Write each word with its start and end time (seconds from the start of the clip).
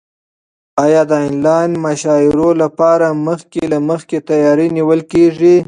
ایا 0.85 1.01
د 1.11 1.13
انلاین 1.27 1.71
مشاعرو 1.85 2.49
لپاره 2.61 3.07
مخکې 3.27 3.61
له 3.71 3.77
مخکې 3.89 4.17
تیاری 4.29 4.67
نیول 4.77 5.01
کیږي؟ 5.11 5.55